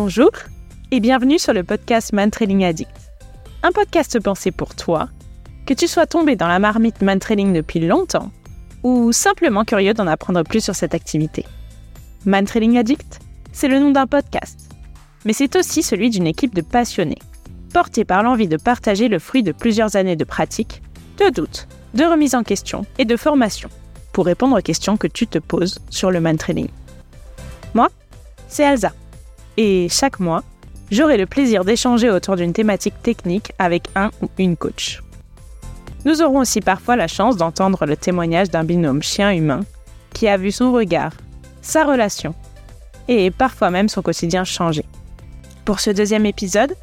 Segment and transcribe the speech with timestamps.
[0.00, 0.30] Bonjour
[0.92, 3.10] et bienvenue sur le podcast Man Trailing Addict.
[3.64, 5.08] Un podcast pensé pour toi,
[5.66, 8.30] que tu sois tombé dans la marmite Man Trailing depuis longtemps
[8.84, 11.44] ou simplement curieux d'en apprendre plus sur cette activité.
[12.26, 13.18] Man Trailing Addict,
[13.50, 14.70] c'est le nom d'un podcast,
[15.24, 17.18] mais c'est aussi celui d'une équipe de passionnés,
[17.74, 20.80] portés par l'envie de partager le fruit de plusieurs années de pratique,
[21.18, 23.68] de doutes, de remise en question et de formation
[24.12, 26.68] pour répondre aux questions que tu te poses sur le man training.
[27.74, 27.88] Moi,
[28.46, 28.92] c'est Elsa.
[29.60, 30.44] Et chaque mois,
[30.88, 35.02] j'aurai le plaisir d'échanger autour d'une thématique technique avec un ou une coach.
[36.04, 39.62] Nous aurons aussi parfois la chance d'entendre le témoignage d'un binôme chien-humain
[40.14, 41.10] qui a vu son regard,
[41.60, 42.36] sa relation
[43.08, 44.84] et parfois même son quotidien changer.
[45.64, 46.76] Pour ce deuxième épisode,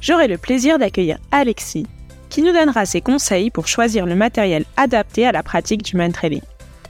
[0.00, 1.86] j'aurai le plaisir d'accueillir Alexis
[2.30, 6.10] qui nous donnera ses conseils pour choisir le matériel adapté à la pratique du man
[6.10, 6.40] trailing.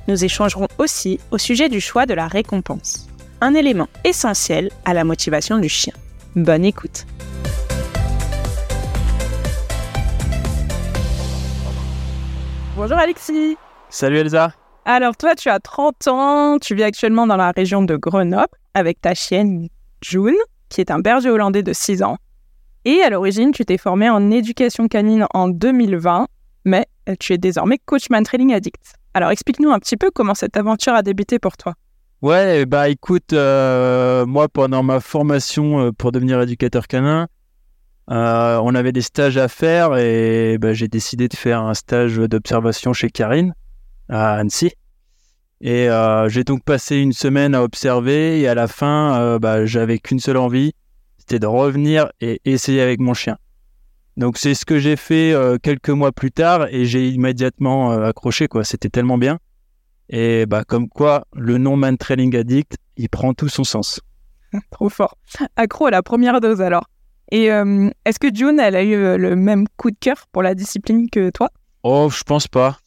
[0.06, 3.08] Nous échangerons aussi au sujet du choix de la récompense,
[3.44, 5.92] un élément essentiel à la motivation du chien.
[6.34, 7.04] Bonne écoute.
[12.74, 13.58] Bonjour Alexis.
[13.90, 14.54] Salut Elsa.
[14.86, 19.02] Alors toi, tu as 30 ans, tu vis actuellement dans la région de Grenoble avec
[19.02, 19.68] ta chienne
[20.00, 20.34] June,
[20.70, 22.16] qui est un berger hollandais de 6 ans.
[22.86, 26.28] Et à l'origine, tu t'es formé en éducation canine en 2020,
[26.64, 26.86] mais
[27.20, 28.94] tu es désormais coachman training addict.
[29.12, 31.74] Alors explique-nous un petit peu comment cette aventure a débuté pour toi.
[32.24, 37.28] Ouais, bah écoute, euh, moi pendant ma formation euh, pour devenir éducateur canin,
[38.10, 42.16] euh, on avait des stages à faire et bah, j'ai décidé de faire un stage
[42.16, 43.54] d'observation chez Karine
[44.08, 44.72] à Annecy.
[45.60, 45.90] Et
[46.28, 50.38] j'ai donc passé une semaine à observer et à la fin, bah, j'avais qu'une seule
[50.38, 50.72] envie,
[51.18, 53.36] c'était de revenir et essayer avec mon chien.
[54.16, 58.64] Donc c'est ce que j'ai fait quelques mois plus tard et j'ai immédiatement accroché quoi.
[58.64, 59.38] C'était tellement bien.
[60.08, 64.00] Et bah comme quoi le nom Man Trailing Addict, il prend tout son sens.
[64.70, 65.16] Trop fort.
[65.56, 66.88] Accro à la première dose alors.
[67.30, 70.42] Et euh, est-ce que June, elle a eu euh, le même coup de cœur pour
[70.42, 71.50] la discipline que toi?
[71.82, 72.78] Oh, je pense pas.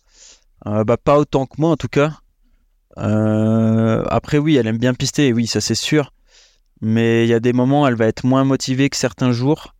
[0.65, 2.13] Euh, bah, pas autant que moi en tout cas.
[2.95, 6.13] après, oui, elle aime bien pister, oui, ça c'est sûr.
[6.81, 9.73] Mais il y a des moments, elle va être moins motivée que certains jours.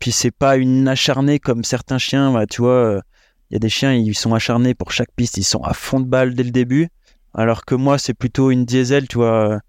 [0.00, 2.32] puis c'est pas une acharnée comme certains chiens.
[2.32, 3.00] Bah, tu vois,
[3.50, 6.00] il y a des chiens, ils sont acharnés pour chaque piste, ils sont à fond
[6.00, 6.88] de balle dès le début.
[7.34, 9.60] Alors que moi, c'est plutôt une diesel, tu vois.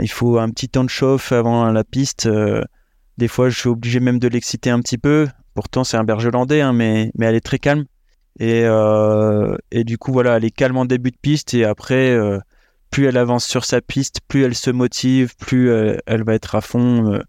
[0.00, 2.28] il faut un petit temps de chauffe avant la piste.
[3.18, 5.28] Des fois, je suis obligé même de l'exciter un petit peu.
[5.54, 7.84] Pourtant, c'est un berger hollandais, hein, mais, mais elle est très calme.
[8.40, 11.52] Et, euh, et du coup, voilà, elle est calme en début de piste.
[11.54, 12.38] Et après, euh,
[12.90, 16.54] plus elle avance sur sa piste, plus elle se motive, plus euh, elle va être
[16.54, 17.20] à fond.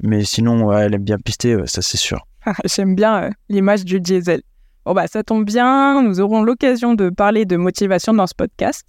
[0.00, 2.26] mais sinon, elle aime bien pister, ça c'est sûr.
[2.64, 4.42] J'aime bien l'image du diesel.
[4.84, 6.02] Bon, bah, ça tombe bien.
[6.02, 8.84] Nous aurons l'occasion de parler de motivation dans ce podcast.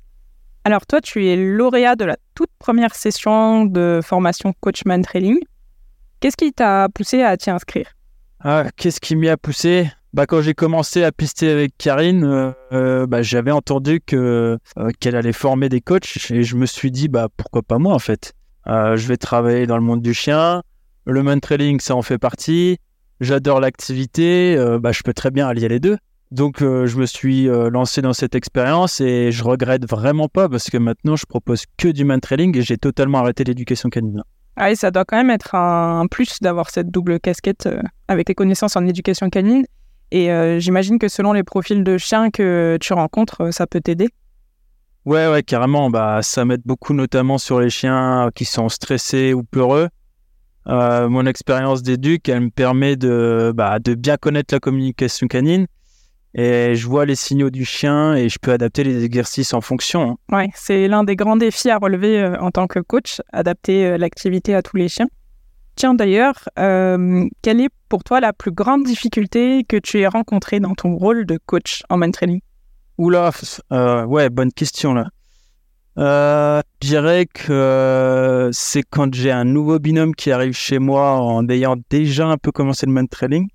[0.63, 5.37] Alors, toi, tu es lauréat de la toute première session de formation Coachman Training.
[6.19, 7.87] Qu'est-ce qui t'a poussé à t'y inscrire?
[8.39, 9.89] Ah, Qu'est-ce qui m'y a poussé?
[10.13, 14.57] Bah, Quand j'ai commencé à pister avec Karine, euh, euh, bah, j'avais entendu euh,
[14.99, 17.99] qu'elle allait former des coachs et je me suis dit bah, pourquoi pas moi en
[17.99, 18.33] fait?
[18.65, 20.63] je vais travailler dans le monde du chien,
[21.05, 22.77] le man trailing ça en fait partie,
[23.23, 25.97] j'adore l'activité, bah, je peux très bien allier les deux.
[26.31, 30.78] Donc je me suis lancé dans cette expérience et je regrette vraiment pas parce que
[30.78, 34.23] maintenant je propose que du man trailing et j'ai totalement arrêté l'éducation canine.
[34.56, 38.28] Ah oui, ça doit quand même être un plus d'avoir cette double casquette euh, avec
[38.28, 39.66] tes connaissances en éducation canine.
[40.11, 43.81] Et euh, j'imagine que selon les profils de chiens que tu rencontres, euh, ça peut
[43.81, 44.09] t'aider.
[45.05, 45.90] Ouais, ouais, carrément.
[45.90, 49.90] Bah, ça m'aide beaucoup, notamment sur les chiens qui sont stressés ou peureux.
[50.66, 55.68] Mon expérience d'éduc, elle me permet de, bah, de bien connaître la communication canine
[56.35, 60.18] et je vois les signaux du chien et je peux adapter les exercices en fonction.
[60.31, 60.35] Hein.
[60.35, 63.97] Ouais, c'est l'un des grands défis à relever euh, en tant que coach, adapter euh,
[63.97, 65.07] l'activité à tous les chiens.
[65.75, 70.59] Tiens d'ailleurs, euh, quelle est pour toi la plus grande difficulté que tu aies rencontrée
[70.59, 72.41] dans ton rôle de coach en man training?
[72.97, 73.31] Oula,
[73.72, 75.07] ouais, bonne question là.
[75.97, 81.75] Je dirais que c'est quand j'ai un nouveau binôme qui arrive chez moi en ayant
[81.90, 83.47] déjà un peu commencé le man training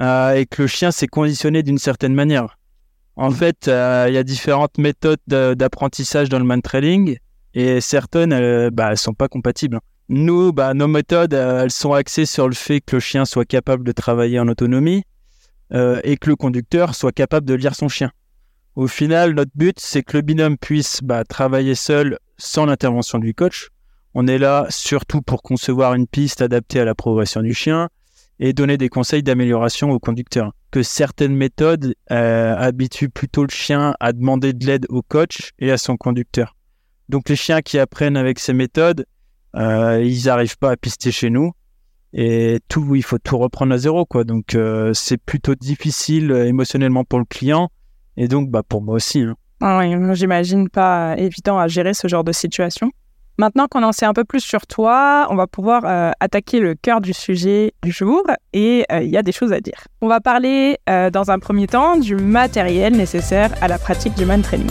[0.00, 2.58] euh, et que le chien s'est conditionné d'une certaine manière.
[3.16, 7.18] En fait, euh, il y a différentes méthodes d'apprentissage dans le man trailing
[7.54, 9.78] et certaines, elles, bah, sont pas compatibles.
[10.08, 13.84] Nous, bah, nos méthodes, elles sont axées sur le fait que le chien soit capable
[13.84, 15.04] de travailler en autonomie
[15.72, 18.10] euh, et que le conducteur soit capable de lire son chien.
[18.74, 23.34] Au final, notre but, c'est que le binôme puisse bah, travailler seul sans l'intervention du
[23.34, 23.68] coach.
[24.14, 27.88] On est là surtout pour concevoir une piste adaptée à la progression du chien,
[28.38, 30.52] et donner des conseils d'amélioration au conducteur.
[30.70, 35.70] Que certaines méthodes euh, habituent plutôt le chien à demander de l'aide au coach et
[35.70, 36.56] à son conducteur.
[37.08, 39.04] Donc les chiens qui apprennent avec ces méthodes,
[39.54, 41.52] ils n'arrivent pas à pister chez nous
[42.14, 44.06] et tout, il faut tout reprendre à zéro.
[44.24, 44.56] Donc,
[44.94, 47.70] c'est plutôt difficile émotionnellement pour le client
[48.16, 49.20] et donc, bah, pour moi aussi.
[49.20, 49.36] Hein.
[49.60, 52.90] Ah oui, j'imagine pas évident à gérer ce genre de situation.
[53.38, 56.74] Maintenant qu'on en sait un peu plus sur toi, on va pouvoir euh, attaquer le
[56.74, 58.22] cœur du sujet du jour
[58.52, 59.86] et euh, il y a des choses à dire.
[60.02, 64.26] On va parler euh, dans un premier temps du matériel nécessaire à la pratique du
[64.26, 64.68] man training.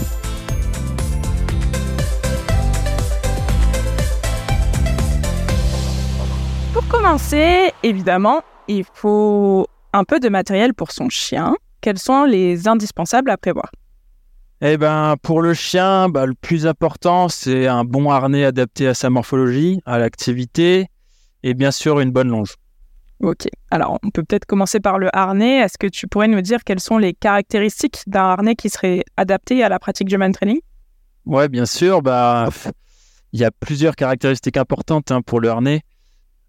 [6.72, 11.56] Pour commencer, évidemment, il faut un peu de matériel pour son chien.
[11.82, 13.70] Quels sont les indispensables à prévoir?
[14.60, 18.94] Eh ben, pour le chien, bah, le plus important, c'est un bon harnais adapté à
[18.94, 20.86] sa morphologie, à l'activité,
[21.42, 22.54] et bien sûr une bonne longe.
[23.18, 23.48] Ok.
[23.72, 25.58] Alors, on peut peut-être commencer par le harnais.
[25.58, 29.64] Est-ce que tu pourrais nous dire quelles sont les caractéristiques d'un harnais qui serait adapté
[29.64, 30.60] à la pratique du man training?
[31.26, 32.00] Ouais, bien sûr.
[32.00, 32.48] Bah,
[33.32, 35.82] il y a plusieurs caractéristiques importantes hein, pour le harnais.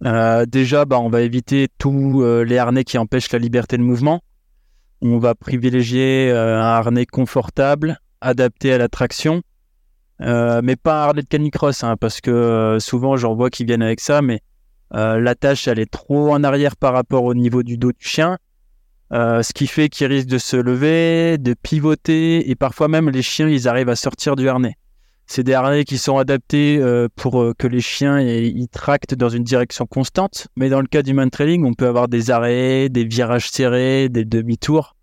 [0.06, 3.84] Euh, déjà, bah, on va éviter tous euh, les harnais qui empêchent la liberté de
[3.84, 4.22] mouvement.
[5.06, 9.42] On va privilégier euh, un harnais confortable, adapté à la traction,
[10.22, 13.66] euh, mais pas un harnais de canicross, hein, parce que euh, souvent j'en vois qui
[13.66, 14.40] viennent avec ça, mais
[14.92, 18.38] la tâche elle est trop en arrière par rapport au niveau du dos du chien,
[19.12, 23.50] ce qui fait qu'il risque de se lever, de pivoter, et parfois même les chiens
[23.50, 24.78] ils arrivent à sortir du harnais.
[25.26, 26.84] C'est des harnais qui sont adaptés
[27.16, 30.48] pour que les chiens ils tractent dans une direction constante.
[30.56, 34.10] Mais dans le cas du man trailing, on peut avoir des arrêts, des virages serrés,
[34.10, 34.96] des demi-tours.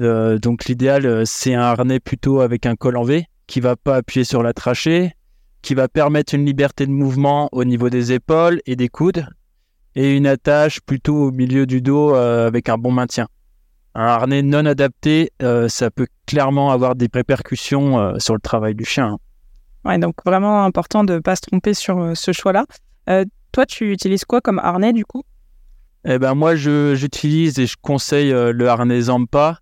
[0.00, 3.76] Euh, donc l'idéal, euh, c'est un harnais plutôt avec un col en V qui va
[3.76, 5.12] pas appuyer sur la trachée,
[5.62, 9.26] qui va permettre une liberté de mouvement au niveau des épaules et des coudes,
[9.96, 13.26] et une attache plutôt au milieu du dos euh, avec un bon maintien.
[13.94, 19.14] Un harnais non adapté, ça peut clairement avoir des répercussions sur le travail du chien.
[19.14, 19.18] Hein.
[19.84, 22.66] Ouais, donc vraiment important de ne pas se tromper sur ce choix-là.
[23.52, 25.22] toi, tu utilises quoi comme harnais du coup?
[26.04, 29.58] Eh ben moi, j'utilise et je conseille le harnais Zampa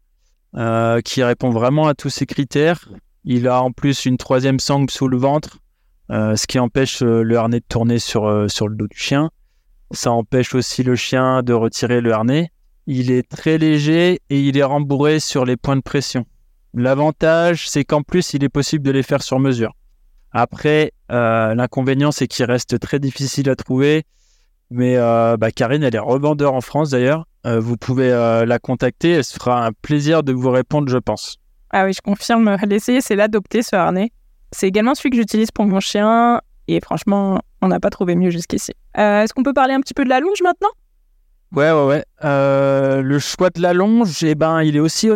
[0.57, 2.89] euh, qui répond vraiment à tous ces critères.
[3.25, 5.59] Il a en plus une troisième sangle sous le ventre,
[6.11, 9.31] euh, ce qui empêche euh, le harnais de tourner sur, sur le dos du chien.
[9.91, 12.53] Ça empêche aussi le chien de retirer le harnais.
[12.87, 16.25] Il est très léger et il est rembourré sur les points de pression.
[16.73, 19.75] L'avantage, c'est qu'en plus, il est possible de les faire sur mesure.
[20.37, 24.05] Après, l'inconvénient, c'est qu'il reste très difficile à trouver.
[24.71, 27.27] Mais bah, Karine, elle est revendeur en France d'ailleurs.
[27.47, 29.13] Euh, vous pouvez euh, la contacter.
[29.13, 31.37] Elle se fera un plaisir de vous répondre, je pense.
[31.71, 32.57] Ah oui, je confirme.
[32.67, 34.11] L'essayer, c'est l'adopter, ce harnais.
[34.53, 36.41] C'est également celui que j'utilise pour mon chien.
[36.67, 38.73] Et franchement, on n'a pas trouvé mieux jusqu'ici.
[38.99, 40.71] Euh, est-ce qu'on peut parler un petit peu de la longe maintenant?
[41.53, 42.05] Ouais, ouais, ouais.
[43.03, 45.09] le choix de la longe, eh ben, il est aussi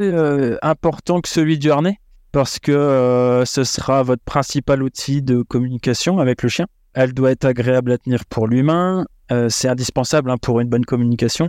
[0.63, 1.99] important que celui du harnais
[2.33, 6.67] parce que ce sera votre principal outil de communication avec le chien.
[6.95, 9.07] Elle doit être agréable à tenir pour l'humain.
[9.49, 11.49] c'est indispensable hein, pour une bonne communication.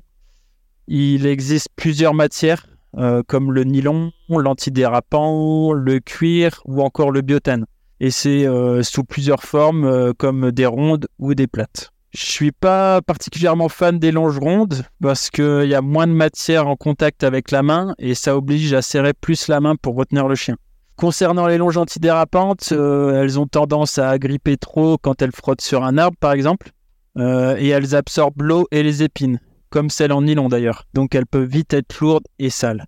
[0.88, 2.66] Il existe plusieurs matières
[2.98, 7.66] euh, comme le nylon, l'antidérapant, le cuir ou encore le biotane.
[8.02, 11.92] Et c'est euh, sous plusieurs formes euh, comme des rondes ou des plates.
[12.14, 16.68] Je suis pas particulièrement fan des longes rondes parce qu'il y a moins de matière
[16.68, 20.28] en contact avec la main et ça oblige à serrer plus la main pour retenir
[20.28, 20.58] le chien.
[21.02, 25.98] Concernant les longes antidérapantes, elles ont tendance à gripper trop quand elles frottent sur un
[25.98, 26.70] arbre par exemple
[27.18, 29.40] et elles absorbent l'eau et les épines
[29.72, 30.86] comme celle en nylon d'ailleurs.
[30.94, 32.86] Donc elle peut vite être lourde et sale.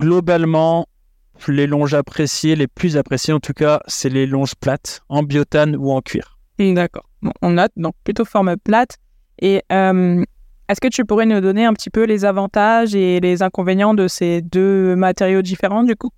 [0.00, 0.88] Globalement,
[1.46, 5.76] les longes appréciées, les plus appréciées en tout cas, c'est les longes plates, en biotane
[5.76, 6.38] ou en cuir.
[6.58, 7.08] D'accord.
[7.40, 8.96] on note donc plutôt forme plate.
[9.40, 10.24] Et euh,
[10.68, 14.08] est-ce que tu pourrais nous donner un petit peu les avantages et les inconvénients de
[14.08, 16.10] ces deux matériaux différents du coup?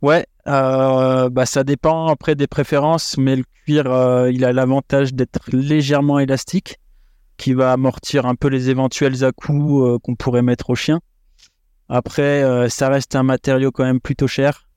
[0.00, 5.12] Ouais, euh, bah ça dépend après des préférences, mais le cuir, euh, il a l'avantage
[5.12, 6.78] d'être légèrement élastique
[7.36, 11.00] qui va amortir un peu les éventuels à-coups euh, qu'on pourrait mettre au chien.
[11.88, 14.68] Après, euh, ça reste un matériau quand même plutôt cher,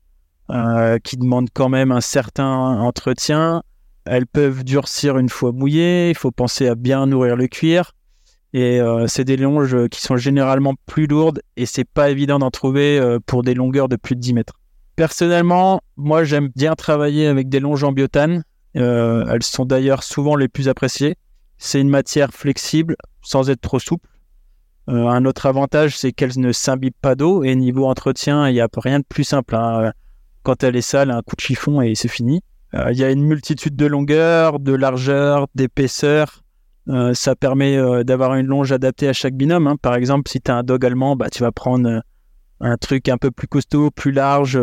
[1.03, 2.45] qui demande quand même un certain
[2.81, 3.63] entretien.
[4.05, 7.93] Elles peuvent durcir une fois mouillées, il faut penser à bien nourrir le cuir.
[8.51, 12.99] Et c'est des longes qui sont généralement plus lourdes et c'est pas évident d'en trouver
[13.25, 14.60] pour des longueurs de plus de 10 mètres.
[15.01, 18.43] Personnellement, moi j'aime bien travailler avec des longes en biotane.
[18.75, 21.15] elles sont d'ailleurs souvent les plus appréciées.
[21.57, 24.07] C'est une matière flexible sans être trop souple.
[24.89, 28.61] Euh, un autre avantage, c'est qu'elle ne s'imbibe pas d'eau et niveau entretien, il n'y
[28.61, 29.55] a rien de plus simple.
[29.55, 29.91] Hein.
[30.43, 32.43] Quand elle est sale, un coup de chiffon et c'est fini.
[32.75, 36.43] Euh, il y a une multitude de longueurs, de largeurs, d'épaisseur.
[36.89, 39.65] Euh, ça permet d'avoir une longe adaptée à chaque binôme.
[39.65, 39.77] Hein.
[39.81, 42.03] Par exemple, si tu as un dog allemand, bah, tu vas prendre
[42.61, 44.59] un truc un peu plus costaud, plus large.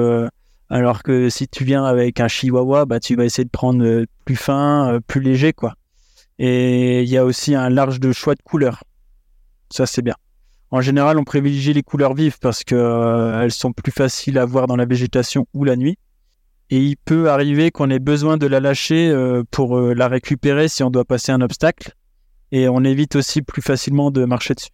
[0.71, 4.37] alors que si tu viens avec un chihuahua, bah, tu vas essayer de prendre plus
[4.37, 5.53] fin, plus léger.
[5.53, 5.75] quoi.
[6.39, 8.85] Et il y a aussi un large de choix de couleurs.
[9.71, 10.15] Ça, c'est bien.
[10.71, 14.45] En général, on privilégie les couleurs vives parce que euh, elles sont plus faciles à
[14.45, 15.97] voir dans la végétation ou la nuit.
[16.71, 20.69] Et il peut arriver qu'on ait besoin de la lâcher euh, pour euh, la récupérer
[20.69, 21.93] si on doit passer un obstacle.
[22.53, 24.69] Et on évite aussi plus facilement de marcher dessus.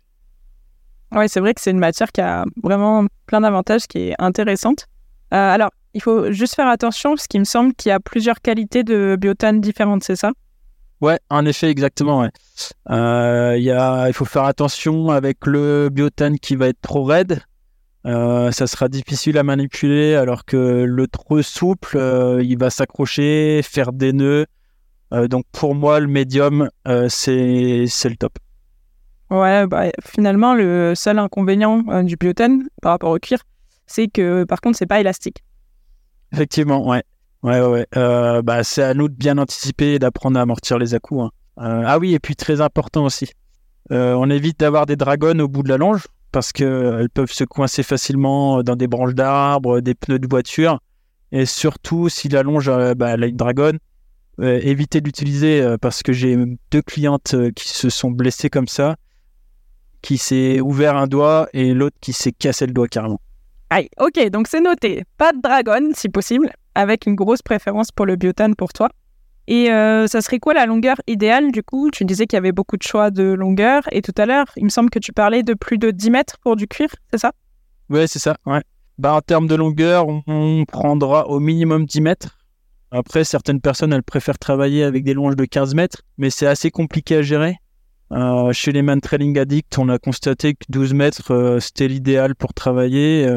[1.14, 4.86] Oui, c'est vrai que c'est une matière qui a vraiment plein d'avantages, qui est intéressante.
[5.30, 8.82] alors, il faut juste faire attention parce qu'il me semble qu'il y a plusieurs qualités
[8.82, 10.32] de biotane différentes, c'est ça?
[11.00, 12.20] Ouais, en effet, exactement.
[12.20, 12.30] Ouais.
[12.90, 17.42] Euh, y a, il faut faire attention avec le biotane qui va être trop raide.
[18.06, 23.60] Euh, ça sera difficile à manipuler, alors que le trop souple, euh, il va s'accrocher,
[23.62, 24.46] faire des nœuds.
[25.12, 26.68] Euh, donc pour moi, le médium,
[27.08, 28.32] c'est le top.
[29.34, 33.38] Ouais, bah, finalement, le seul inconvénient du biotane par rapport au cuir,
[33.86, 35.42] c'est que par contre, c'est pas élastique.
[36.32, 37.02] Effectivement, ouais.
[37.42, 37.86] Ouais, ouais.
[37.96, 41.24] Euh, bah, c'est à nous de bien anticiper et d'apprendre à amortir les à-coups.
[41.24, 41.30] Hein.
[41.58, 43.30] Euh, ah oui, et puis très important aussi.
[43.92, 47.44] Euh, on évite d'avoir des dragons au bout de la longe parce qu'elles peuvent se
[47.44, 50.80] coincer facilement dans des branches d'arbres, des pneus de voiture.
[51.32, 53.78] Et surtout, si la longe bah, a une dragonne,
[54.40, 56.36] évitez d'utiliser parce que j'ai
[56.70, 58.96] deux clientes qui se sont blessées comme ça,
[60.04, 63.20] qui s'est ouvert un doigt et l'autre qui s'est cassé le doigt carrément.
[63.70, 65.02] Aïe, ok, donc c'est noté.
[65.16, 68.90] Pas de dragon si possible avec une grosse préférence pour le biotane pour toi.
[69.46, 71.90] Et euh, ça serait quoi la longueur idéale du coup?
[71.90, 74.64] Tu disais qu'il y avait beaucoup de choix de longueur et tout à l'heure, il
[74.64, 77.32] me semble que tu parlais de plus de 10 mètres pour du cuir, c'est ça?
[77.88, 78.62] Ouais, c'est ça, ouais.
[78.98, 82.38] Bah, en termes de longueur, on prendra au minimum 10 mètres.
[82.90, 86.70] Après, certaines personnes, elles préfèrent travailler avec des longes de 15 mètres, mais c'est assez
[86.70, 87.56] compliqué à gérer.
[88.12, 92.34] Euh, chez les man trailing addicts, on a constaté que 12 mètres, euh, c'était l'idéal
[92.34, 93.28] pour travailler,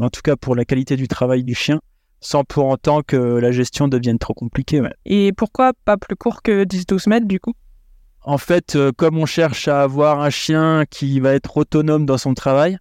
[0.00, 1.80] en tout cas pour la qualité du travail du chien
[2.20, 4.82] sans pour autant que la gestion devienne trop compliquée.
[5.04, 7.52] Et pourquoi pas plus court que 10-12 mètres du coup?
[8.22, 12.18] En fait, euh, comme on cherche à avoir un chien qui va être autonome dans
[12.18, 12.78] son travail,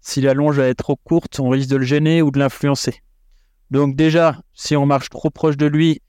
[0.00, 3.02] si la longe va être trop courte, on risque de le gêner ou de l'influencer.
[3.70, 6.00] Donc déjà, si on marche trop proche de lui,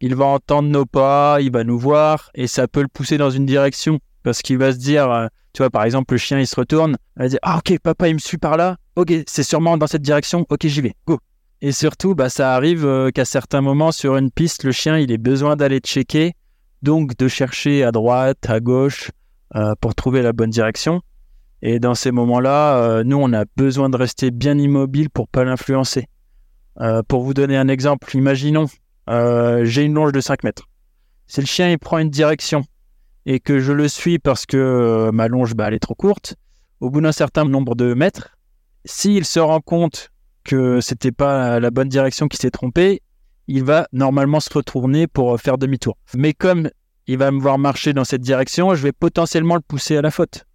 [0.00, 3.30] il va entendre nos pas, il va nous voir et ça peut le pousser dans
[3.30, 6.46] une direction parce qu'il va se dire, euh, tu vois, par exemple, le chien il
[6.46, 9.42] se retourne, il va dire, ah ok, papa il me suit par là, ok, c'est
[9.42, 11.18] sûrement dans cette direction, ok, j'y vais, go.
[11.60, 15.12] Et surtout, bah, ça arrive euh, qu'à certains moments sur une piste, le chien, il
[15.12, 16.32] ait besoin d'aller checker,
[16.82, 19.10] donc de chercher à droite, à gauche,
[19.54, 21.02] euh, pour trouver la bonne direction.
[21.60, 26.08] Et dans ces moments-là, nous, on a besoin de rester bien immobile pour pas l'influencer.
[27.06, 28.66] pour vous donner un exemple, imaginons,
[29.06, 30.68] j'ai une longe de 5 mètres.
[31.28, 32.64] Si le chien il prend une direction
[33.26, 36.36] et que je le suis parce que ma longe bah, elle est trop courte,
[36.80, 38.36] au bout d'un certain nombre de mètres,
[38.84, 40.10] s'il se rend compte
[40.44, 43.02] que c'était pas la bonne direction qui s'est trompé,
[43.46, 45.96] il va normalement se retourner pour faire demi-tour.
[46.14, 46.70] Mais comme
[47.06, 50.10] il va me voir marcher dans cette direction, je vais potentiellement le pousser à la
[50.10, 50.46] faute.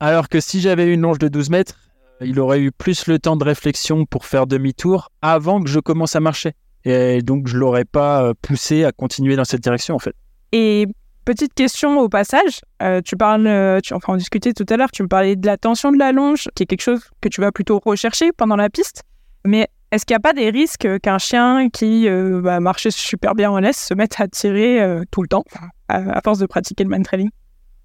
[0.00, 1.76] Alors que si j'avais une longe de 12 mètres,
[2.22, 5.78] euh, il aurait eu plus le temps de réflexion pour faire demi-tour avant que je
[5.78, 6.52] commence à marcher.
[6.84, 10.14] Et donc je l'aurais pas euh, poussé à continuer dans cette direction en fait.
[10.52, 10.86] Et
[11.30, 15.04] petite question au passage, euh, tu parles, tu, enfin on discutait tout à l'heure, tu
[15.04, 17.52] me parlais de la tension de la longe, qui est quelque chose que tu vas
[17.52, 19.04] plutôt rechercher pendant la piste.
[19.44, 23.36] Mais est-ce qu'il n'y a pas des risques qu'un chien qui euh, va marcher super
[23.36, 25.44] bien en laisse se mette à tirer euh, tout le temps,
[25.88, 27.30] à, force de pratiquer le man trailing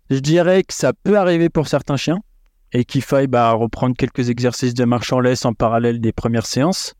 [0.09, 2.19] Je dirais que ça peut arriver pour certains chiens
[2.73, 6.47] et qu'il faille bah, reprendre quelques exercices de marche en laisse en parallèle des premières
[6.47, 6.95] séances.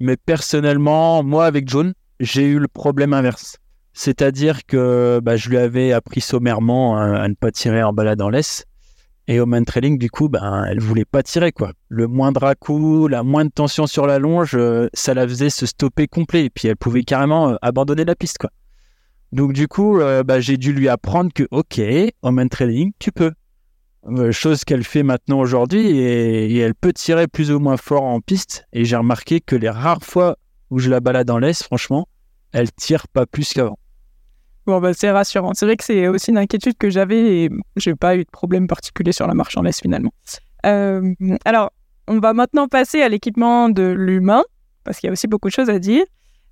[0.00, 3.58] Mais personnellement, moi avec John, j'ai eu le problème inverse.
[3.94, 8.28] C'est-à-dire que bah, je lui avais appris sommairement à ne pas tirer en balade en
[8.28, 8.66] laisse.
[9.26, 11.72] Et au man trailing, du coup, ben, elle voulait pas tirer, quoi.
[11.88, 16.06] Le moindre à-coup, la moindre tension sur la longe, euh, ça la faisait se stopper
[16.08, 16.44] complet.
[16.44, 18.36] Et puis, elle pouvait carrément euh, abandonner la piste.
[19.32, 21.80] Donc, du coup, euh, bah, j'ai dû lui apprendre que, OK,
[22.20, 23.32] au man trailing, tu peux.
[24.30, 28.20] chose qu'elle fait maintenant aujourd'hui et, et, elle peut tirer plus ou moins fort en
[28.20, 28.66] piste.
[28.74, 30.36] Et j'ai remarqué que les rares fois
[30.68, 32.08] où je la balade en laisse, franchement,
[32.52, 33.78] elle tire pas plus qu'avant.
[34.66, 35.52] Bon, bah, c'est rassurant.
[35.54, 38.66] C'est vrai que c'est aussi une inquiétude que j'avais et j'ai pas eu de problème
[38.66, 40.12] particulier sur la laisse finalement.
[40.64, 41.70] Euh, alors,
[42.08, 44.42] on va maintenant passer à l'équipement de l'humain
[44.84, 46.04] parce qu'il y a aussi beaucoup de choses à dire.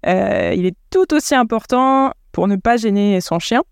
[0.06, 3.62] Euh, il est tout aussi important pour ne pas gêner son chien.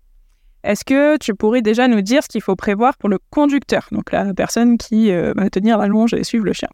[0.63, 4.11] Est-ce que tu pourrais déjà nous dire ce qu'il faut prévoir pour le conducteur, donc
[4.11, 6.69] la personne qui euh, va tenir la longe et suivre le chien?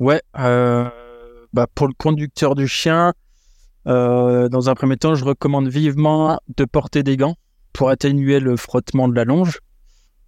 [0.00, 3.14] Ouais, bah pour le conducteur du chien,
[3.88, 7.36] dans un premier temps, je recommande vivement de porter des gants
[7.72, 9.60] pour atténuer le frottement de la longe.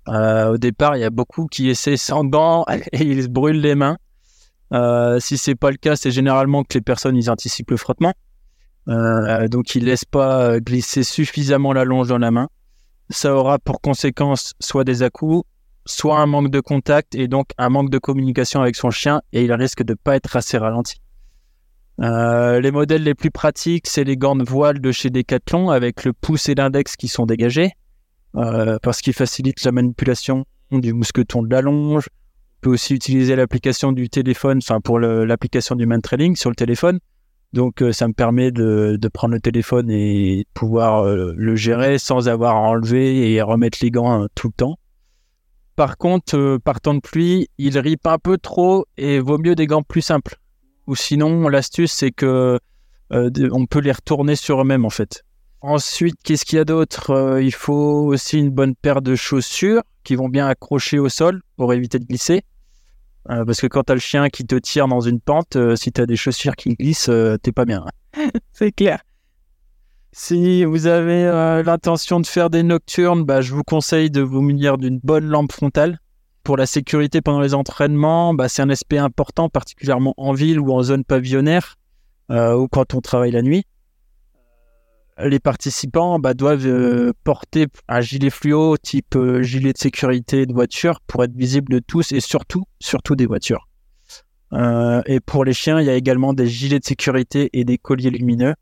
[0.08, 3.60] Euh, au départ, il y a beaucoup qui essaient sans gants et ils se brûlent
[3.60, 3.98] les mains.
[4.72, 8.12] Euh, si c'est pas le cas, c'est généralement que les personnes ils anticipent le frottement,
[8.86, 12.48] donc ils laissent pas glisser suffisamment la longe dans la main.
[13.10, 15.42] ça aura pour conséquence soit des à-coups,
[15.86, 19.42] soit un manque de contact et donc un manque de communication avec son chien et
[19.42, 21.00] il risque de pas être assez ralenti.
[22.00, 26.04] Euh, les modèles les plus pratiques, c'est les gants de voile de chez Decathlon avec
[26.04, 27.72] le pouce et l'index qui sont dégagés
[28.36, 32.08] euh, parce qu'ils facilitent la manipulation du mousqueton de la longe.
[32.08, 36.56] On peut aussi utiliser l'application du téléphone, enfin pour l'application du man trailing sur le
[36.56, 37.00] téléphone.
[37.52, 42.56] Donc euh, ça me permet de, prendre le téléphone et pouvoir le gérer sans avoir
[42.56, 44.78] à enlever et remettre les gants tout le temps.
[45.76, 49.66] Par contre, par temps de pluie, il rip un peu trop et vaut mieux des
[49.66, 50.39] gants plus simples.
[50.90, 52.58] Ou sinon, l'astuce, c'est que
[53.12, 55.24] euh, on peut les retourner sur eux-mêmes en fait.
[55.60, 59.82] Ensuite, qu'est-ce qu'il y a d'autre euh, Il faut aussi une bonne paire de chaussures
[60.02, 62.42] qui vont bien accrocher au sol pour éviter de glisser.
[63.26, 66.00] parce que quand tu as le chien qui te tire dans une pente, si tu
[66.00, 67.10] as des chaussures qui glissent,
[67.42, 67.84] t'es pas bien.
[68.52, 69.00] c'est clair.
[70.12, 74.40] Si vous avez euh, l'intention de faire des nocturnes, bah, je vous conseille de vous
[74.40, 76.00] munir d'une bonne lampe frontale.
[76.50, 80.72] Pour la sécurité pendant les entraînements, bah, c'est un aspect important, particulièrement en ville ou
[80.72, 81.76] en zone pavillonnaire
[82.32, 83.66] euh, ou quand on travaille la nuit.
[85.16, 90.98] Les participants bah, doivent euh, porter un gilet fluo type gilet de sécurité de voiture
[91.06, 93.68] pour être visible de tous et surtout, surtout des voitures.
[94.52, 98.10] et pour les chiens, il y a également des gilets de sécurité et des colliers
[98.10, 98.56] lumineux.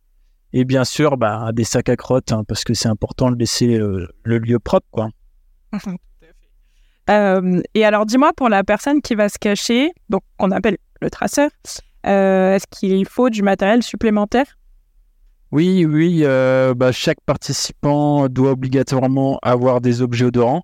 [0.52, 3.78] Et bien sûr, bah, des sacs à crottes, hein, parce que c'est important de laisser
[3.78, 4.88] euh, le lieu propre.
[4.90, 5.08] Quoi.
[7.10, 11.10] euh, et alors, dis-moi, pour la personne qui va se cacher, donc qu'on appelle le
[11.10, 11.50] traceur,
[12.06, 14.58] euh, est-ce qu'il faut du matériel supplémentaire?
[15.50, 16.20] Oui, oui.
[16.24, 20.62] Euh, bah, chaque participant doit obligatoirement avoir des objets odorants.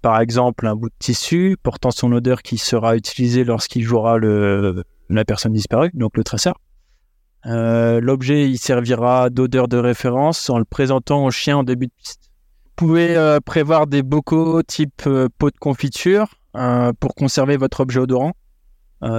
[0.00, 4.82] par exemple, un bout de tissu portant son odeur qui sera utilisé lorsqu'il jouera le,
[5.10, 6.58] la personne disparue, donc le traceur.
[7.44, 12.27] L'objet il servira d'odeur de référence en le présentant au chien en début de piste.
[12.78, 16.36] Vous pouvez euh, prévoir des bocaux type euh, pot de confiture
[17.00, 18.34] pour conserver votre objet odorant.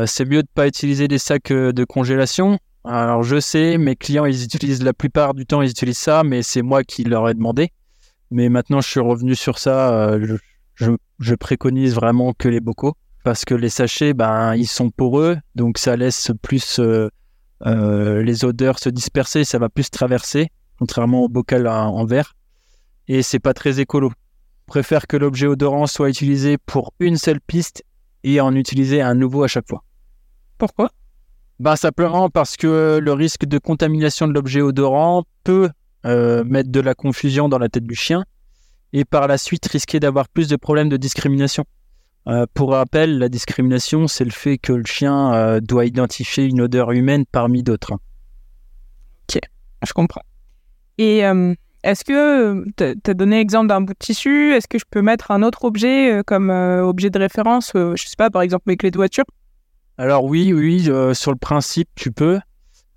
[0.05, 2.57] c'est mieux de ne pas utiliser des sacs de congélation.
[2.85, 6.41] Alors je sais, mes clients ils utilisent la plupart du temps ils utilisent ça, mais
[6.41, 7.69] c'est moi qui leur ai demandé.
[8.31, 13.45] Mais maintenant je suis revenu sur ça, je, je, préconise vraiment que les bocaux parce
[13.45, 17.09] que les sachets ben ils sont poreux, donc ça laisse plus euh,
[18.23, 22.35] les odeurs se disperser, ça va plus traverser, contrairement au bocal en verre.
[23.09, 24.11] Et c'est pas très écolo.
[24.11, 27.83] Je préfère que l'objet odorant soit utilisé pour une seule piste
[28.23, 29.83] et en utiliser un nouveau à chaque fois.
[30.59, 30.91] Pourquoi?
[31.59, 35.71] Bah, Simplement parce que le risque de contamination de l'objet odorant peut
[36.05, 38.25] euh, mettre de la confusion dans la tête du chien
[38.93, 41.65] et par la suite risquer d'avoir plus de problèmes de discrimination.
[42.27, 46.61] Euh, pour rappel, la discrimination, c'est le fait que le chien euh, doit identifier une
[46.61, 47.93] odeur humaine parmi d'autres.
[47.93, 49.39] Ok,
[49.83, 50.21] je comprends.
[50.99, 51.23] Et
[51.83, 54.53] est-ce que tu as donné l'exemple d'un bout de tissu?
[54.53, 58.29] Est-ce que je peux mettre un autre objet comme objet de référence Je sais pas,
[58.29, 59.25] par exemple mes clés de voiture?
[59.97, 62.39] Alors oui, oui, sur le principe, tu peux.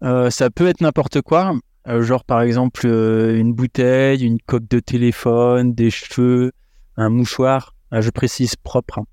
[0.02, 1.54] ça peut être n'importe quoi.
[1.86, 6.52] genre par exemple une bouteille, une coque de téléphone, des cheveux,
[6.96, 7.74] un mouchoir.
[7.92, 8.98] je précise propre.
[8.98, 9.04] Hein.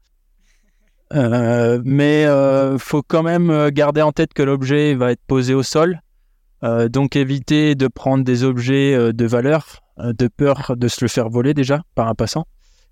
[1.14, 5.54] Euh, mais euh, faut quand même euh, garder en tête que l'objet va être posé
[5.54, 6.02] au sol.
[6.63, 11.08] Euh, donc éviter de prendre des objets euh, de valeur, de peur de se le
[11.08, 12.45] faire voler déjà par un passant.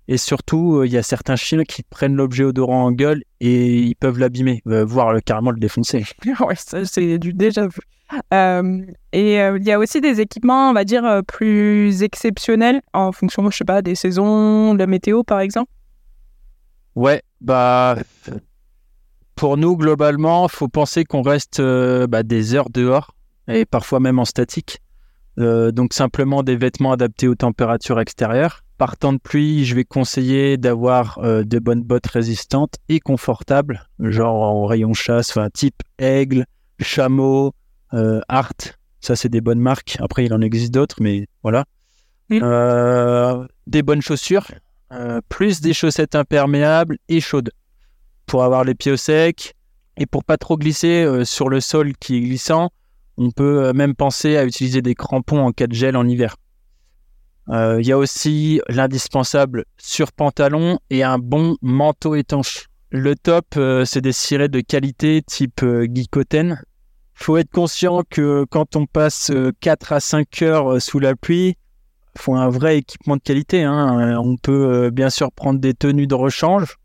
[0.08, 3.94] Et surtout, il y a certains chiens qui prennent l'objet odorant en gueule et ils
[3.94, 6.04] peuvent l'abîmer, voire carrément le défoncer.
[6.40, 7.80] ouais, ça c'est du déjà vu.
[9.12, 13.58] et il y a aussi des équipements, on va dire, plus exceptionnels en fonction, je
[13.58, 15.70] sais pas, des saisons, de la météo par exemple.
[16.94, 17.96] Ouais, bah,
[19.38, 23.14] pour nous, globalement, faut penser qu'on reste euh, bah, des heures dehors
[23.48, 24.80] et parfois même en statique.
[25.38, 28.62] Euh, donc, simplement des vêtements adaptés aux températures extérieures.
[28.76, 33.88] Par temps de pluie, je vais conseiller d'avoir euh, de bonnes bottes résistantes et confortables,
[34.00, 36.44] genre en rayon chasse, enfin, type aigle,
[36.80, 37.54] chameau,
[38.28, 38.52] art.
[39.00, 39.96] Ça, c'est des bonnes marques.
[40.00, 41.64] Après, il en existe d'autres, mais voilà.
[43.66, 44.46] des bonnes chaussures,
[44.90, 47.50] euh, plus des chaussettes imperméables et chaudes
[48.24, 49.54] pour avoir les pieds au sec
[49.98, 52.70] et pour pas trop glisser euh, sur le sol qui est glissant.
[53.18, 56.36] On peut euh, même penser à utiliser des crampons en cas de gel en hiver.
[57.50, 62.66] Il y a aussi l'indispensable sur-pantalon et un bon manteau étanche.
[62.90, 66.60] Le top, c'est des cirés de qualité type Guicoten.
[67.14, 71.56] Faut être conscient que quand on passe 4 à 5 heures sous la pluie,
[72.18, 73.62] faut un vrai équipement de qualité.
[73.62, 74.18] Hein.
[74.22, 76.76] On peut euh, bien sûr prendre des tenues de rechange,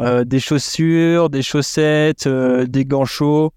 [0.00, 3.52] euh, des chaussures, des chaussettes, euh, des gants chauds.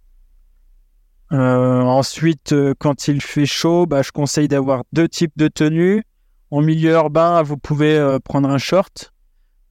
[1.39, 6.03] Ensuite, quand il fait chaud, bah, je conseille d'avoir deux types de tenues.
[6.51, 9.11] En milieu urbain, vous pouvez euh, prendre un short,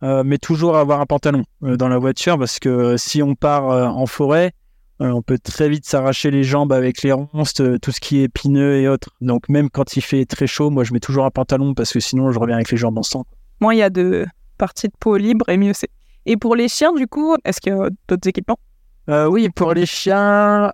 [0.02, 3.64] euh, mais toujours avoir un pantalon euh, dans la voiture parce que si on part
[3.64, 4.52] en forêt,
[5.00, 8.76] on peut très vite s'arracher les jambes avec les ronces, tout ce qui est épineux
[8.76, 9.10] et autres.
[9.20, 12.00] Donc même quand il fait très chaud, moi je mets toujours un pantalon parce que
[12.00, 13.24] sinon je reviens avec les jambes en sang.
[13.60, 15.90] Moins il y a de parties de peau libre et mieux c'est.
[16.26, 18.58] Et pour les chiens, du coup, est-ce qu'il y a d'autres équipements?
[19.08, 20.70] Oui, pour les chiens,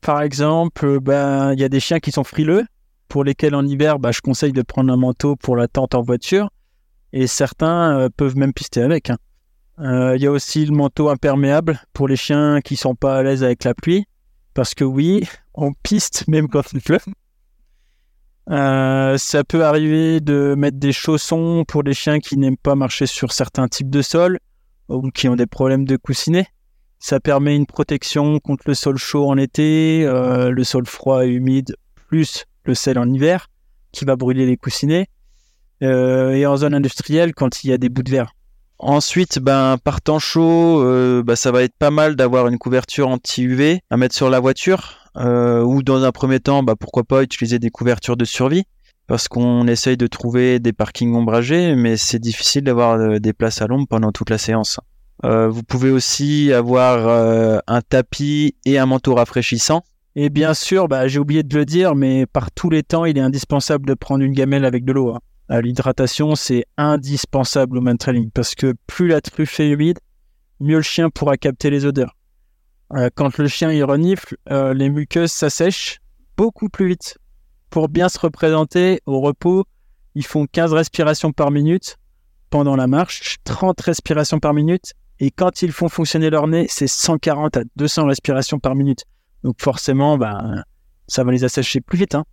[0.00, 2.64] par exemple, ben, il y a des chiens qui sont frileux
[3.10, 6.00] pour lesquels en hiver, bah, je conseille de prendre un manteau pour la tente en
[6.00, 6.48] voiture.
[7.12, 9.10] Et certains euh, peuvent même pister avec.
[9.10, 9.18] Hein.
[9.80, 13.22] Euh, il y a aussi le manteau imperméable pour les chiens qui sont pas à
[13.22, 14.06] l'aise avec la pluie.
[14.54, 17.00] Parce que oui, on piste même quand il pleut.
[18.48, 23.06] Euh, ça peut arriver de mettre des chaussons pour les chiens qui n'aiment pas marcher
[23.06, 24.38] sur certains types de sols
[24.88, 26.46] ou qui ont des problèmes de coussinet.
[27.00, 31.74] Ça permet une protection contre le sol chaud en été, le sol froid et humide,
[32.08, 33.48] plus le sel en hiver,
[33.92, 35.08] qui va brûler les coussinets,
[35.82, 38.34] euh, et en zone industrielle quand il y a des bouts de verre.
[38.78, 43.08] Ensuite, ben, par temps chaud, euh, ben, ça va être pas mal d'avoir une couverture
[43.08, 47.22] anti-UV à mettre sur la voiture, euh, ou dans un premier temps, ben, pourquoi pas
[47.22, 48.64] utiliser des couvertures de survie,
[49.06, 53.66] parce qu'on essaye de trouver des parkings ombragés, mais c'est difficile d'avoir des places à
[53.66, 54.80] l'ombre pendant toute la séance.
[55.22, 59.82] Vous pouvez aussi avoir un tapis et un manteau rafraîchissant
[60.16, 63.16] et bien sûr, bah, j'ai oublié de le dire, mais par tous les temps, il
[63.16, 65.14] est indispensable de prendre une gamelle avec de l'eau.
[65.14, 65.20] Hein.
[65.50, 69.98] Euh, l'hydratation, c'est indispensable au man training parce que plus la truffe est humide,
[70.58, 72.16] mieux le chien pourra capter les odeurs.
[72.94, 76.00] Euh, quand le chien il renifle, euh, les muqueuses s'assèchent
[76.36, 77.18] beaucoup plus vite.
[77.70, 79.64] Pour bien se représenter au repos,
[80.16, 81.98] ils font 15 respirations par minute
[82.50, 86.86] pendant la marche, 30 respirations par minute, et quand ils font fonctionner leur nez, c'est
[86.88, 89.04] 140 à 200 respirations par minute.
[89.44, 90.64] Donc forcément, bah,
[91.06, 92.14] ça va les assécher plus vite.
[92.14, 92.24] Hein.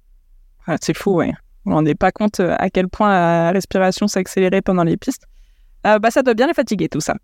[0.65, 1.33] Ah, c'est fou, ouais.
[1.65, 5.23] On n'est pas compte euh, à quel point la respiration s'accélérait pendant les pistes.
[5.85, 7.15] Euh, bah, ça doit bien les fatiguer, tout ça.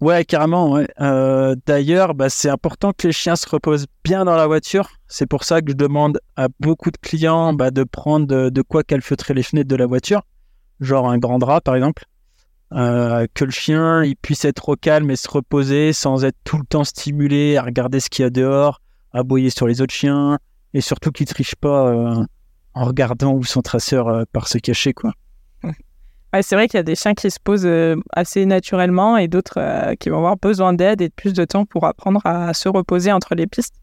[0.00, 0.72] Ouais, carrément.
[0.72, 0.88] Ouais.
[1.00, 4.90] Euh, d'ailleurs, bah, c'est important que les chiens se reposent bien dans la voiture.
[5.06, 8.82] C'est pour ça que je demande à beaucoup de clients bah, de prendre de, quoi
[8.82, 10.22] calfeutrer les fenêtres de la voiture,
[10.80, 12.04] genre un grand drap par exemple.
[12.72, 16.58] Euh, que le chien il puisse être au calme et se reposer sans être tout
[16.58, 18.80] le temps stimulé à regarder ce qu'il y a dehors,
[19.12, 20.38] à aboyer sur les autres chiens
[20.74, 22.24] et surtout qu'il triche pas euh,
[22.74, 25.12] en regardant où son traceur euh, se cacher quoi.
[26.42, 27.68] C'est vrai qu'il y a des chiens qui se posent
[28.12, 31.86] assez naturellement et d'autres qui vont avoir besoin d'aide et de plus de temps pour
[31.86, 33.76] apprendre à se reposer entre les pistes.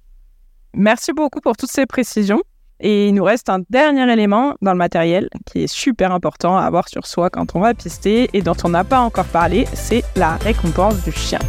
[0.75, 2.43] Merci beaucoup pour toutes ces précisions.
[2.85, 6.63] Et il nous reste un dernier élément dans le matériel qui est super important à
[6.63, 10.03] avoir sur soi quand on va pister et dont on n'a pas encore parlé, c'est
[10.17, 11.39] la récompense du chien.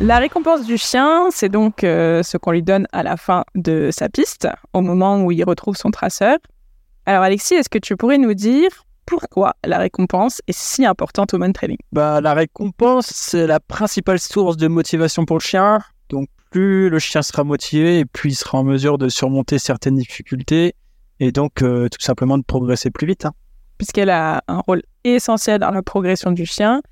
[0.00, 3.90] La récompense du chien, c'est donc euh, ce qu'on lui donne à la fin de
[3.92, 6.38] sa piste, au moment où il retrouve son traceur.
[7.04, 11.38] Alors Alexis, est-ce que tu pourrais nous dire pourquoi la récompense est si importante au
[11.38, 15.80] man training bah, La récompense, c'est la principale source de motivation pour le chien.
[16.08, 19.96] Donc, plus le chien sera motivé, et plus il sera en mesure de surmonter certaines
[19.96, 20.74] difficultés
[21.20, 23.24] et donc euh, tout simplement de progresser plus vite.
[23.24, 23.32] Hein.
[23.78, 26.82] Puisqu'elle a un rôle essentiel dans la progression du chien,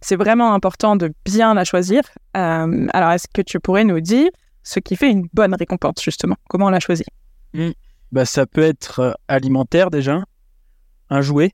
[0.00, 2.02] c'est vraiment important de bien la choisir.
[2.36, 4.30] Euh, alors, est-ce que tu pourrais nous dire
[4.62, 6.36] ce qui fait une bonne récompense, justement?
[6.48, 7.06] Comment on la choisit?
[7.54, 7.70] Mmh.
[8.12, 10.22] bah, Ça peut être euh, alimentaire déjà,
[11.10, 11.52] un jouet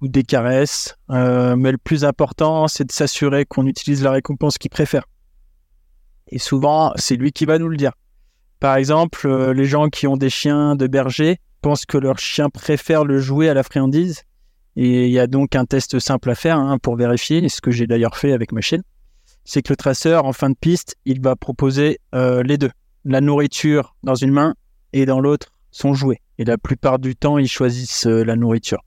[0.00, 0.96] ou des caresses.
[1.10, 5.04] Euh, mais le plus important, c'est de s'assurer qu'on utilise la récompense qu'il préfère.
[6.28, 7.92] Et souvent, c'est lui qui va nous le dire.
[8.60, 12.50] Par exemple, euh, les gens qui ont des chiens de berger pensent que leur chien
[12.50, 14.22] préfère le jouet à la friandise.
[14.76, 17.70] Et il y a donc un test simple à faire hein, pour vérifier, ce que
[17.70, 18.82] j'ai d'ailleurs fait avec ma chienne.
[19.44, 22.70] C'est que le traceur, en fin de piste, il va proposer euh, les deux.
[23.04, 24.54] La nourriture dans une main
[24.92, 26.20] et dans l'autre, son jouet.
[26.38, 28.82] Et la plupart du temps, ils choisissent la nourriture.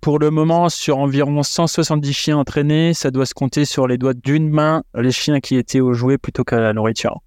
[0.00, 4.12] Pour le moment, sur environ 170 chiens entraînés, ça doit se compter sur les doigts
[4.12, 7.22] d'une main les chiens qui étaient au jouet plutôt qu'à la nourriture.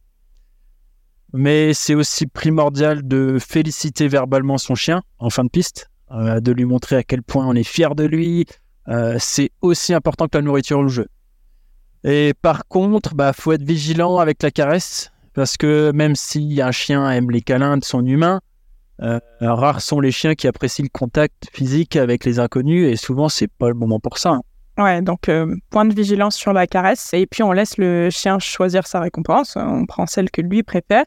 [1.34, 6.52] Mais c'est aussi primordial de féliciter verbalement son chien en fin de piste, euh, de
[6.52, 8.46] lui montrer à quel point on est fier de lui.
[8.88, 11.08] Euh, c'est aussi important que la nourriture ou le jeu.
[12.04, 16.72] Et par contre, bah faut être vigilant avec la caresse parce que même si un
[16.72, 18.40] chien aime les câlins de son humain,
[19.02, 23.30] euh, rares sont les chiens qui apprécient le contact physique avec les inconnus et souvent
[23.30, 24.32] c'est pas le moment pour ça.
[24.32, 24.42] Hein.
[24.78, 28.40] Ouais, donc euh, point de vigilance sur la caresse et puis on laisse le chien
[28.40, 31.06] choisir sa récompense, on prend celle que lui préfère.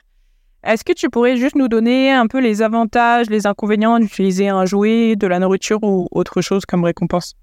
[0.62, 4.66] Est-ce que tu pourrais juste nous donner un peu les avantages, les inconvénients d'utiliser un
[4.66, 7.34] jouet, de la nourriture ou autre chose comme récompense?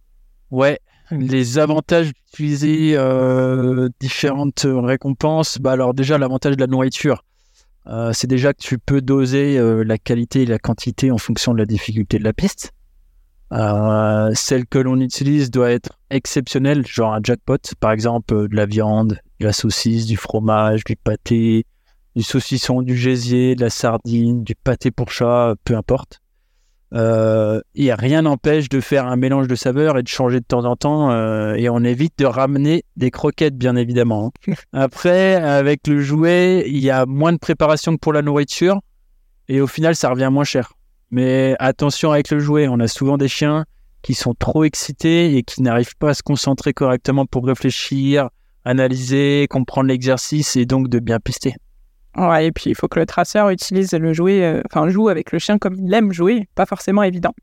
[0.52, 0.80] Ouais,
[1.10, 7.24] les avantages d'utiliser euh, différentes récompenses, bah alors déjà l'avantage de la nourriture,
[7.90, 11.54] euh, c'est déjà que tu peux doser euh, la qualité et la quantité en fonction
[11.54, 12.74] de la difficulté de la piste.
[13.54, 18.66] Euh, celle que l'on utilise doit être exceptionnelle, genre un jackpot, par exemple de la
[18.66, 21.66] viande, de la saucisse, du fromage, du pâté,
[22.16, 26.20] du saucisson, du gésier, de la sardine, du pâté pour chat, peu importe.
[26.94, 30.66] Euh, et rien n'empêche de faire un mélange de saveurs et de changer de temps
[30.66, 31.12] en temps.
[31.12, 34.32] euh, et on évite de ramener des croquettes, bien évidemment.
[34.48, 34.54] hein.
[34.74, 38.80] Après, avec le jouet, il y a moins de préparation que pour la nourriture.
[39.50, 40.74] Et au final, ça revient moins cher.
[41.12, 43.66] Mais attention avec le jouet, on a souvent des chiens
[44.02, 48.30] qui sont trop excités et qui n'arrivent pas à se concentrer correctement pour réfléchir,
[48.66, 51.56] analyser, comprendre l'exercice et donc de bien pister.
[52.18, 55.40] Et puis il faut que le traceur utilise le jouet, euh, enfin joue avec le
[55.40, 57.34] chien comme il aime jouer, pas forcément évident.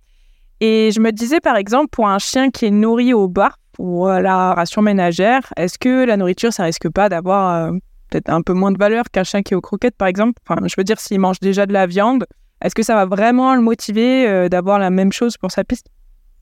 [0.61, 4.07] Et je me disais par exemple, pour un chien qui est nourri au bar ou
[4.07, 7.73] à la ration ménagère, est-ce que la nourriture, ça risque pas d'avoir euh,
[8.11, 10.41] peut-être un peu moins de valeur qu'un chien qui est aux croquettes par exemple?
[10.47, 12.27] Enfin, je veux dire, s'il mange déjà de la viande,
[12.61, 15.87] est-ce que ça va vraiment le motiver euh, d'avoir la même chose pour sa piste?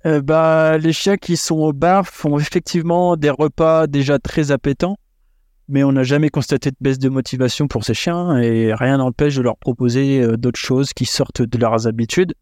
[0.04, 4.96] Bah, les chiens qui sont au bar font effectivement des repas déjà très appétants,
[5.72, 9.34] mais on n'a jamais constaté de baisse de motivation pour ces chiens et rien n'empêche
[9.34, 12.34] de leur proposer euh, d'autres choses qui sortent de leurs habitudes,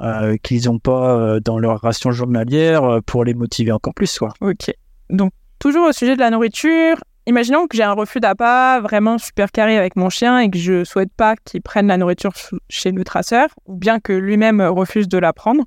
[0.00, 4.16] euh, qu'ils n'ont pas euh, dans leur ration journalière pour les motiver encore plus.
[4.18, 4.32] Quoi.
[4.40, 4.72] Ok.
[5.10, 9.50] Donc, toujours au sujet de la nourriture, imaginons que j'ai un refus d'appât vraiment super
[9.50, 12.92] carré avec mon chien et que je souhaite pas qu'il prenne la nourriture ch- chez
[12.92, 15.64] le traceur, ou bien que lui-même refuse de la prendre.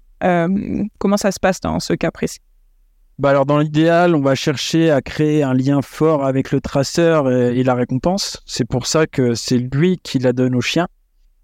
[1.00, 2.40] Comment ça se passe dans ce cas précis?
[3.20, 7.30] Bah alors dans l'idéal, on va chercher à créer un lien fort avec le traceur
[7.32, 8.42] et, la récompense.
[8.46, 10.88] C'est pour ça que c'est lui qui la donne au chien.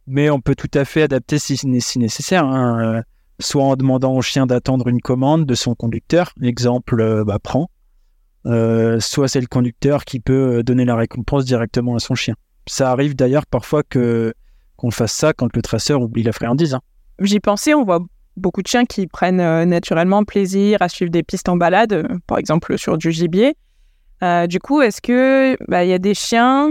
[0.08, 2.46] Mais on peut tout à fait adapter si, si nécessaire.
[2.46, 2.96] hein.
[2.98, 3.02] Euh,
[3.40, 7.70] Soit en demandant au chien d'attendre une commande de son conducteur, exemple, euh, bah, prends.
[8.48, 12.34] Euh, soit c'est le conducteur qui peut donner la récompense directement à son chien.
[12.66, 14.34] Ça arrive d'ailleurs parfois que
[14.76, 16.74] qu'on fasse ça quand le traceur oublie la friandise.
[16.74, 16.82] hein.
[17.20, 18.00] J'y pensais, on voit
[18.38, 22.04] beaucoup de chiens qui prennent euh, naturellement plaisir à suivre des pistes en balade, euh,
[22.28, 23.56] par exemple sur du gibier.
[24.24, 26.70] Euh, du coup, est-ce que bah, il y a des chiens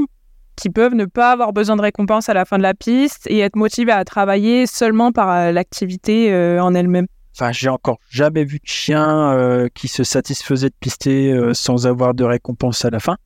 [0.57, 3.41] qui peuvent ne pas avoir besoin de récompense à la fin de la piste et
[3.41, 7.07] être motivés à travailler seulement par l'activité en elle-même?
[7.35, 12.25] Enfin, j'ai encore jamais vu de chien qui se satisfaisait de pister sans avoir de
[12.25, 13.19] récompense à la fin.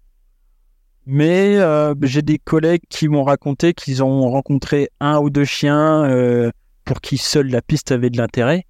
[1.07, 1.57] Mais
[2.03, 6.51] j'ai des collègues qui m'ont raconté qu'ils ont rencontré un ou deux chiens
[6.85, 8.67] pour qui seule la piste avait de l'intérêt.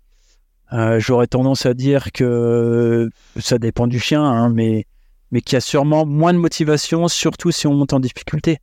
[0.73, 4.87] Euh, J'aurais tendance à dire que ça dépend du chien, hein, mais,
[5.31, 8.59] mais qu'il y a sûrement moins de motivation, surtout si on monte en difficulté.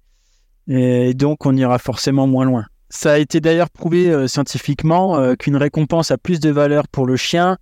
[0.67, 2.65] Et donc, on ira forcément moins loin.
[2.89, 7.05] Ça a été d'ailleurs prouvé euh, scientifiquement euh, qu'une récompense a plus de valeur pour
[7.05, 7.57] le chien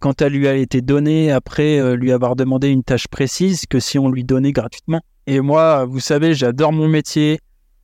[0.00, 4.00] quand elle lui a été donnée après lui avoir demandé une tâche précise que si
[4.00, 5.00] on lui donnait gratuitement.
[5.28, 7.38] Et moi, vous savez, j'adore mon métier.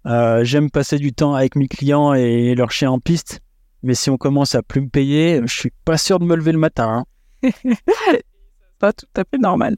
[0.09, 3.41] Euh, J'aime passer du temps avec mes clients et leurs chiens en piste.
[3.83, 6.53] Mais si on commence à plus me payer, je suis pas sûr de me lever
[6.53, 7.05] le matin.
[7.43, 7.51] hein.
[8.79, 9.77] pas tout à fait normal.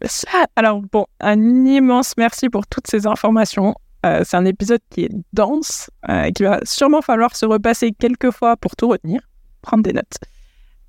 [0.57, 3.75] Alors bon, un immense merci pour toutes ces informations.
[4.07, 8.31] Euh, c'est un épisode qui est dense, euh, qu'il va sûrement falloir se repasser quelques
[8.31, 9.21] fois pour tout retenir,
[9.61, 10.17] prendre des notes.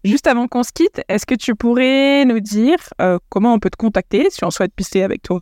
[0.06, 3.70] Juste avant qu'on se quitte, est-ce que tu pourrais nous dire euh, comment on peut
[3.70, 5.42] te contacter si on souhaite pister avec toi?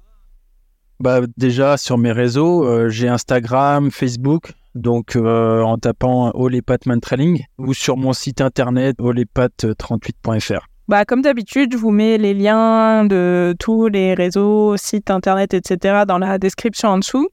[1.02, 7.44] Bah déjà sur mes réseaux, euh, j'ai Instagram, Facebook, donc euh, en tapant Olepatman Trailing
[7.58, 10.66] ou sur mon site internet olepat38.fr.
[10.90, 16.04] Bah, comme d'habitude, je vous mets les liens de tous les réseaux, sites internet, etc.
[16.08, 17.30] dans la description en dessous.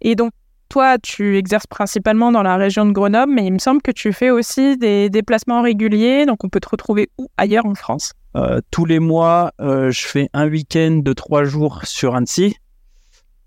[0.00, 0.32] Et donc,
[0.68, 4.12] toi, tu exerces principalement dans la région de Grenoble, mais il me semble que tu
[4.12, 7.28] fais aussi des déplacements réguliers, donc on peut te retrouver où?
[7.36, 8.12] Ailleurs en France?
[8.36, 12.56] Euh, tous les mois, euh, je fais un week-end de trois jours sur Annecy.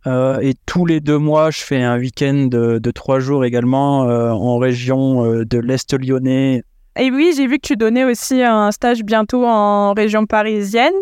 [0.07, 4.09] Euh, et tous les deux mois, je fais un week-end de, de trois jours également
[4.09, 6.63] euh, en région euh, de l'Est lyonnais.
[6.97, 10.93] Et oui, j'ai vu que tu donnais aussi un stage bientôt en région parisienne.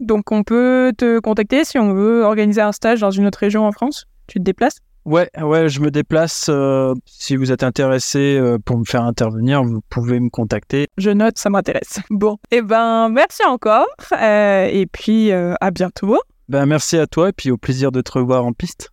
[0.00, 3.66] Donc, on peut te contacter si on veut organiser un stage dans une autre région
[3.66, 4.06] en France.
[4.26, 4.78] Tu te déplaces?
[5.04, 6.50] Ouais, ouais, je me déplace.
[7.06, 10.88] si vous êtes intéressé pour me faire intervenir, vous pouvez me contacter.
[10.98, 12.00] Je note, ça m'intéresse.
[12.10, 13.86] Bon, eh ben, merci encore.
[14.12, 16.18] et puis, à bientôt.
[16.50, 18.90] Ben, merci à toi et au plaisir de te revoir en piste.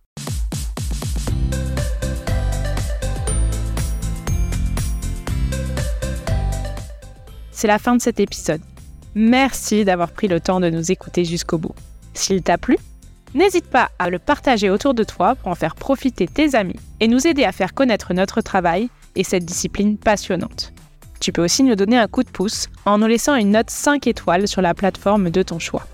[7.50, 8.60] C'est la fin de cet épisode.
[9.16, 11.74] Merci d'avoir pris le temps de nous écouter jusqu'au bout.
[12.14, 12.78] S'il t'a plu,
[13.34, 17.08] n'hésite pas à le partager autour de toi pour en faire profiter tes amis et
[17.08, 20.72] nous aider à faire connaître notre travail et cette discipline passionnante.
[21.18, 23.70] Tu Tu peux aussi nous donner un coup de pouce en nous laissant une note
[23.70, 25.84] 5 étoiles sur la plateforme de ton choix.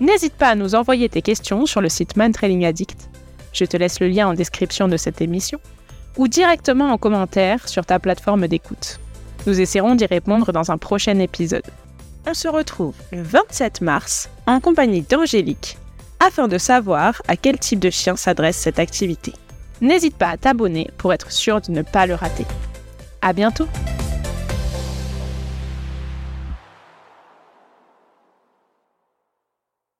[0.00, 3.10] N'hésite pas à nous envoyer tes questions sur le site Mantrailing Addict.
[3.52, 5.60] Je te laisse le lien en description de cette émission
[6.16, 8.98] ou directement en commentaire sur ta plateforme d'écoute.
[9.46, 11.66] Nous essaierons d'y répondre dans un prochain épisode.
[12.26, 15.76] On se retrouve le 27 mars en compagnie d'Angélique
[16.18, 19.32] afin de savoir à quel type de chien s'adresse cette activité.
[19.80, 22.46] N'hésite pas à t'abonner pour être sûr de ne pas le rater.
[23.22, 23.66] À bientôt!